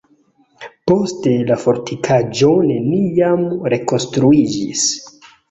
[0.91, 4.89] Poste la fortikaĵo neniam rekonstruiĝis.